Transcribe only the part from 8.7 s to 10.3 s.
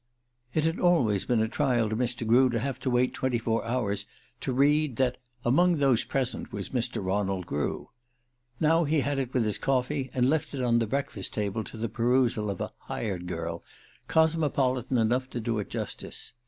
he had it with his coffee, and